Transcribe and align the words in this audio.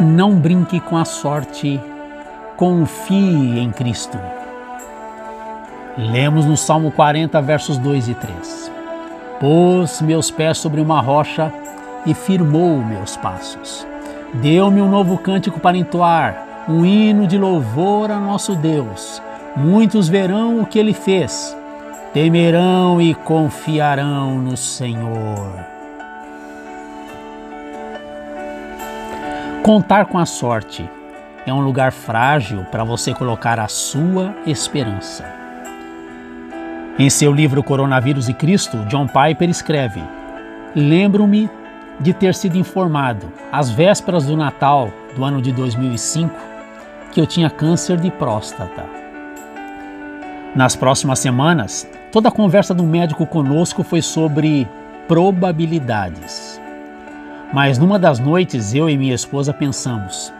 Não 0.00 0.34
brinque 0.34 0.80
com 0.80 0.96
a 0.96 1.04
sorte, 1.04 1.78
confie 2.56 3.58
em 3.58 3.70
Cristo. 3.70 4.18
Lemos 5.98 6.46
no 6.46 6.56
Salmo 6.56 6.90
40, 6.90 7.38
versos 7.42 7.76
2 7.76 8.08
e 8.08 8.14
3. 8.14 8.72
Pôs 9.38 10.00
meus 10.00 10.30
pés 10.30 10.56
sobre 10.56 10.80
uma 10.80 11.02
rocha 11.02 11.52
e 12.06 12.14
firmou 12.14 12.82
meus 12.82 13.14
passos. 13.18 13.86
Deu-me 14.34 14.80
um 14.80 14.88
novo 14.88 15.18
cântico 15.18 15.60
para 15.60 15.76
entoar, 15.76 16.64
um 16.66 16.86
hino 16.86 17.26
de 17.26 17.36
louvor 17.36 18.10
a 18.10 18.18
nosso 18.18 18.54
Deus. 18.54 19.20
Muitos 19.54 20.08
verão 20.08 20.62
o 20.62 20.66
que 20.66 20.78
ele 20.78 20.94
fez, 20.94 21.54
temerão 22.14 23.02
e 23.02 23.14
confiarão 23.14 24.38
no 24.38 24.56
Senhor. 24.56 25.79
Contar 29.62 30.06
com 30.06 30.16
a 30.16 30.24
sorte 30.24 30.88
é 31.46 31.52
um 31.52 31.60
lugar 31.60 31.92
frágil 31.92 32.64
para 32.72 32.82
você 32.82 33.12
colocar 33.12 33.60
a 33.60 33.68
sua 33.68 34.34
esperança. 34.46 35.22
Em 36.98 37.10
seu 37.10 37.30
livro 37.30 37.62
Coronavírus 37.62 38.30
e 38.30 38.32
Cristo, 38.32 38.78
John 38.86 39.06
Piper 39.06 39.50
escreve: 39.50 40.02
Lembro-me 40.74 41.50
de 42.00 42.14
ter 42.14 42.34
sido 42.34 42.56
informado, 42.56 43.30
às 43.52 43.68
vésperas 43.68 44.24
do 44.24 44.34
Natal 44.34 44.90
do 45.14 45.24
ano 45.24 45.42
de 45.42 45.52
2005, 45.52 46.34
que 47.12 47.20
eu 47.20 47.26
tinha 47.26 47.50
câncer 47.50 47.98
de 47.98 48.10
próstata. 48.10 48.86
Nas 50.54 50.74
próximas 50.74 51.18
semanas, 51.18 51.86
toda 52.10 52.30
a 52.30 52.32
conversa 52.32 52.72
do 52.72 52.82
médico 52.82 53.26
conosco 53.26 53.82
foi 53.82 54.00
sobre 54.00 54.66
probabilidades. 55.06 56.59
Mas 57.52 57.78
numa 57.78 57.98
das 57.98 58.18
noites, 58.18 58.74
eu 58.74 58.88
e 58.88 58.96
minha 58.96 59.14
esposa 59.14 59.52
pensamos: 59.52 60.32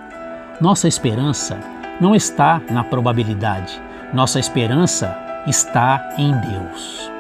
nossa 0.61 0.87
esperança 0.87 1.59
não 2.01 2.15
está 2.15 2.61
na 2.71 2.85
probabilidade, 2.85 3.81
nossa 4.13 4.39
esperança 4.39 5.17
está 5.47 6.15
em 6.17 6.33
Deus. 6.33 7.11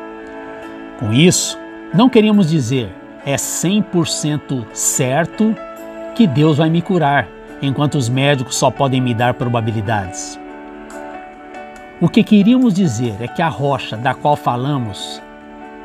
Com 0.98 1.12
isso, 1.12 1.58
não 1.92 2.08
queríamos 2.08 2.50
dizer 2.50 2.94
é 3.24 3.34
100% 3.34 4.66
certo 4.72 5.55
que 6.14 6.27
Deus 6.27 6.58
vai 6.58 6.70
me 6.70 6.80
curar, 6.80 7.27
enquanto 7.61 7.96
os 7.96 8.08
médicos 8.08 8.56
só 8.56 8.70
podem 8.70 9.00
me 9.00 9.12
dar 9.12 9.34
probabilidades. 9.34 10.38
O 12.00 12.08
que 12.08 12.22
queríamos 12.22 12.72
dizer 12.74 13.16
é 13.20 13.28
que 13.28 13.42
a 13.42 13.48
rocha 13.48 13.96
da 13.96 14.14
qual 14.14 14.36
falamos 14.36 15.20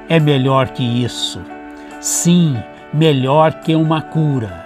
é 0.08 0.20
melhor 0.20 0.70
que 0.70 0.84
isso. 0.84 1.42
Sim, 2.00 2.56
melhor 2.96 3.56
que 3.56 3.76
uma 3.76 4.02
cura. 4.02 4.66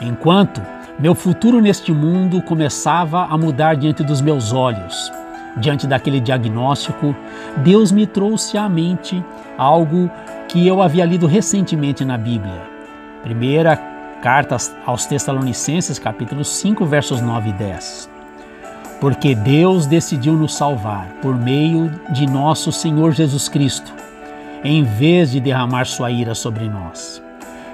Enquanto 0.00 0.62
meu 0.98 1.14
futuro 1.14 1.60
neste 1.60 1.92
mundo 1.92 2.40
começava 2.40 3.24
a 3.24 3.36
mudar 3.36 3.76
diante 3.76 4.02
dos 4.02 4.22
meus 4.22 4.52
olhos, 4.52 5.12
diante 5.58 5.86
daquele 5.86 6.20
diagnóstico, 6.20 7.14
Deus 7.58 7.92
me 7.92 8.06
trouxe 8.06 8.56
à 8.56 8.66
mente 8.66 9.22
algo 9.58 10.10
que 10.48 10.66
eu 10.66 10.80
havia 10.80 11.04
lido 11.04 11.26
recentemente 11.26 12.02
na 12.02 12.16
Bíblia. 12.16 12.62
Primeira 13.22 13.76
carta 14.22 14.56
aos 14.86 15.04
Tessalonicenses, 15.04 15.98
capítulo 15.98 16.44
5, 16.44 16.84
versos 16.86 17.20
9 17.20 17.50
e 17.50 17.52
10. 17.52 18.10
Porque 19.00 19.34
Deus 19.34 19.86
decidiu 19.86 20.32
nos 20.32 20.54
salvar 20.54 21.08
por 21.20 21.36
meio 21.36 21.90
de 22.10 22.26
nosso 22.26 22.72
Senhor 22.72 23.12
Jesus 23.12 23.50
Cristo, 23.50 23.92
em 24.64 24.82
vez 24.82 25.30
de 25.32 25.40
derramar 25.40 25.86
sua 25.86 26.10
ira 26.10 26.34
sobre 26.34 26.66
nós. 26.68 27.22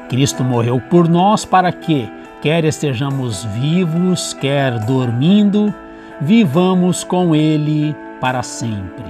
Cristo 0.09 0.45
morreu 0.45 0.81
por 0.81 1.09
nós 1.09 1.45
para 1.45 1.73
que, 1.73 2.11
quer 2.41 2.65
estejamos 2.65 3.45
vivos, 3.45 4.35
quer 4.35 4.79
dormindo, 4.85 5.75
vivamos 6.21 7.03
com 7.03 7.35
Ele 7.35 7.95
para 8.21 8.43
sempre. 8.43 9.05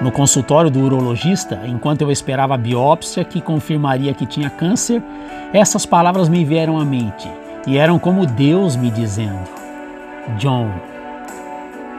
No 0.00 0.12
consultório 0.12 0.70
do 0.70 0.80
urologista, 0.80 1.60
enquanto 1.66 2.02
eu 2.02 2.10
esperava 2.10 2.54
a 2.54 2.58
biópsia 2.58 3.24
que 3.24 3.40
confirmaria 3.40 4.14
que 4.14 4.26
tinha 4.26 4.50
câncer, 4.50 5.02
essas 5.52 5.84
palavras 5.84 6.28
me 6.28 6.44
vieram 6.44 6.78
à 6.78 6.84
mente 6.84 7.28
e 7.66 7.76
eram 7.76 7.98
como 7.98 8.26
Deus 8.26 8.76
me 8.76 8.90
dizendo: 8.90 9.48
John, 10.38 10.70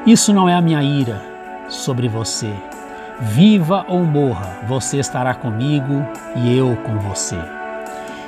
isso 0.06 0.34
não 0.34 0.48
é 0.48 0.54
a 0.54 0.62
minha 0.62 0.82
ira 0.82 1.22
sobre 1.68 2.08
você 2.08 2.54
Viva 3.22 3.86
ou 3.90 4.06
morra, 4.06 4.60
você 4.66 4.98
estará 4.98 5.34
comigo 5.34 6.06
e 6.38 6.58
eu 6.58 6.78
com 6.78 6.98
você. 7.00 7.38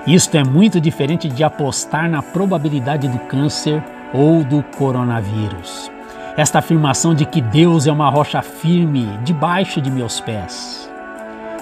Isto 0.05 0.35
é 0.35 0.43
muito 0.43 0.81
diferente 0.81 1.29
de 1.29 1.45
apostar 1.45 2.09
na 2.09 2.21
probabilidade 2.21 3.07
do 3.07 3.17
câncer 3.19 3.81
ou 4.13 4.43
do 4.43 4.61
coronavírus. 4.77 5.89
Esta 6.35 6.59
afirmação 6.59 7.15
de 7.15 7.25
que 7.25 7.39
Deus 7.39 7.87
é 7.87 7.91
uma 7.91 8.09
rocha 8.09 8.41
firme 8.41 9.07
debaixo 9.23 9.79
de 9.79 9.89
meus 9.89 10.19
pés. 10.19 10.91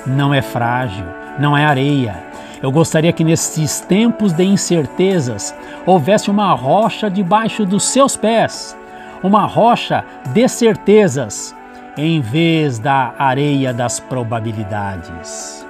Não 0.07 0.33
é 0.33 0.41
frágil, 0.41 1.05
não 1.37 1.55
é 1.55 1.63
areia. 1.63 2.23
Eu 2.63 2.71
gostaria 2.71 3.13
que 3.13 3.23
nesses 3.23 3.79
tempos 3.79 4.33
de 4.33 4.43
incertezas 4.43 5.53
houvesse 5.85 6.31
uma 6.31 6.51
rocha 6.53 7.11
debaixo 7.11 7.63
dos 7.63 7.83
seus 7.83 8.17
pés, 8.17 8.75
uma 9.21 9.45
rocha 9.45 10.03
de 10.33 10.47
certezas 10.47 11.55
em 11.99 12.21
vez 12.21 12.79
da 12.79 13.13
areia 13.17 13.73
das 13.73 13.99
probabilidades. 13.99 15.68